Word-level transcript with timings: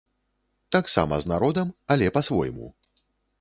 Таксама 0.75 1.19
з 1.25 1.29
народам, 1.33 1.67
але 1.97 2.05
па-свойму! 2.17 2.73